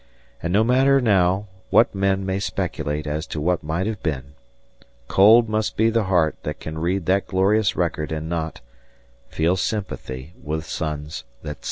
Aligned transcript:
And 0.41 0.51
no 0.51 0.63
matter 0.63 0.99
now 0.99 1.47
what 1.69 1.93
men 1.93 2.25
may 2.25 2.39
speculate 2.39 3.05
as 3.05 3.27
to 3.27 3.39
what 3.39 3.61
might 3.61 3.85
have 3.85 4.01
been, 4.01 4.33
cold 5.07 5.47
must 5.47 5.77
be 5.77 5.91
the 5.91 6.05
heart 6.05 6.35
that 6.41 6.59
can 6.59 6.79
read 6.79 7.05
that 7.05 7.27
glorious 7.27 7.75
record 7.75 8.11
and 8.11 8.27
not 8.27 8.61
"Feel 9.27 9.55
sympathy 9.55 10.33
with 10.41 10.65
suns 10.65 11.23
that 11.43 11.57
set." 11.57 11.57